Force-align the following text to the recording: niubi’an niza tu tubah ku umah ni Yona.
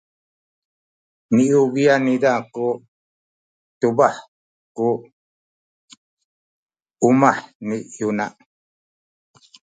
niubi’an 1.35 2.01
niza 2.05 2.31
tu 2.53 2.65
tubah 3.79 4.15
ku 4.75 4.87
umah 7.07 7.37
ni 7.67 7.77
Yona. 7.99 8.25